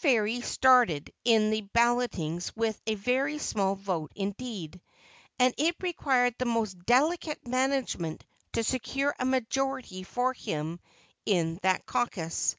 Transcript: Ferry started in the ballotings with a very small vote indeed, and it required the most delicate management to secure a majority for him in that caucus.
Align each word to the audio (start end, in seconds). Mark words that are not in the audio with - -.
Ferry 0.00 0.40
started 0.40 1.12
in 1.22 1.50
the 1.50 1.60
ballotings 1.74 2.50
with 2.56 2.80
a 2.86 2.94
very 2.94 3.36
small 3.36 3.74
vote 3.74 4.10
indeed, 4.14 4.80
and 5.38 5.52
it 5.58 5.76
required 5.82 6.34
the 6.38 6.46
most 6.46 6.86
delicate 6.86 7.46
management 7.46 8.24
to 8.54 8.64
secure 8.64 9.14
a 9.18 9.26
majority 9.26 10.02
for 10.02 10.32
him 10.32 10.80
in 11.26 11.58
that 11.62 11.84
caucus. 11.84 12.56